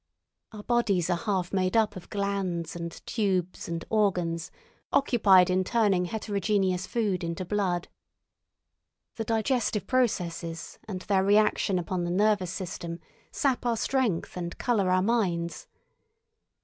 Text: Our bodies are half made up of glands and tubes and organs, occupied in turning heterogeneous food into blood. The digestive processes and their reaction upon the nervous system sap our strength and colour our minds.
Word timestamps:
Our 0.51 0.63
bodies 0.63 1.11
are 1.11 1.15
half 1.15 1.53
made 1.53 1.77
up 1.77 1.95
of 1.95 2.09
glands 2.09 2.75
and 2.75 2.91
tubes 3.05 3.67
and 3.67 3.85
organs, 3.91 4.49
occupied 4.91 5.51
in 5.51 5.63
turning 5.63 6.05
heterogeneous 6.05 6.87
food 6.87 7.23
into 7.23 7.45
blood. 7.45 7.87
The 9.17 9.23
digestive 9.23 9.85
processes 9.85 10.79
and 10.87 11.01
their 11.01 11.23
reaction 11.23 11.77
upon 11.77 12.03
the 12.03 12.09
nervous 12.09 12.51
system 12.51 12.97
sap 13.31 13.63
our 13.63 13.77
strength 13.77 14.35
and 14.35 14.57
colour 14.57 14.89
our 14.89 15.03
minds. 15.03 15.67